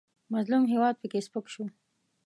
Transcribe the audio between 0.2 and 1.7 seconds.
مظلوم هېواد پکې سپک شو.